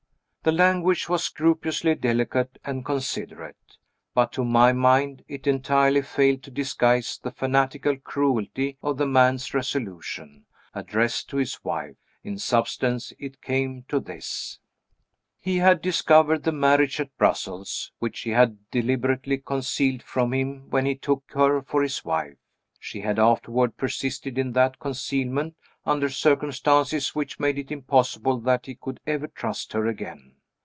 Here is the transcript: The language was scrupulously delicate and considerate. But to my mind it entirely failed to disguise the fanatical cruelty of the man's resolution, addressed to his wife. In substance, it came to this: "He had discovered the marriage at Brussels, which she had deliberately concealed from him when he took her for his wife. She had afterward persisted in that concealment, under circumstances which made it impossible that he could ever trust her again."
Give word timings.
The 0.43 0.51
language 0.51 1.07
was 1.07 1.25
scrupulously 1.25 1.93
delicate 1.93 2.57
and 2.65 2.83
considerate. 2.83 3.77
But 4.15 4.31
to 4.31 4.43
my 4.43 4.73
mind 4.73 5.23
it 5.27 5.45
entirely 5.45 6.01
failed 6.01 6.41
to 6.41 6.49
disguise 6.49 7.19
the 7.21 7.29
fanatical 7.29 7.95
cruelty 7.97 8.75
of 8.81 8.97
the 8.97 9.05
man's 9.05 9.53
resolution, 9.53 10.47
addressed 10.73 11.29
to 11.29 11.37
his 11.37 11.63
wife. 11.63 11.93
In 12.23 12.39
substance, 12.39 13.13
it 13.19 13.39
came 13.43 13.83
to 13.89 13.99
this: 13.99 14.57
"He 15.39 15.57
had 15.57 15.79
discovered 15.79 16.41
the 16.43 16.51
marriage 16.51 16.99
at 16.99 17.15
Brussels, 17.19 17.91
which 17.99 18.17
she 18.17 18.31
had 18.31 18.67
deliberately 18.71 19.37
concealed 19.37 20.01
from 20.01 20.33
him 20.33 20.71
when 20.71 20.87
he 20.87 20.95
took 20.95 21.23
her 21.35 21.61
for 21.61 21.83
his 21.83 22.03
wife. 22.03 22.37
She 22.79 23.01
had 23.01 23.19
afterward 23.19 23.77
persisted 23.77 24.39
in 24.39 24.53
that 24.53 24.79
concealment, 24.79 25.55
under 25.83 26.09
circumstances 26.09 27.15
which 27.15 27.39
made 27.39 27.57
it 27.57 27.71
impossible 27.71 28.39
that 28.41 28.67
he 28.67 28.75
could 28.75 28.99
ever 29.07 29.27
trust 29.27 29.73
her 29.73 29.87
again." 29.87 30.35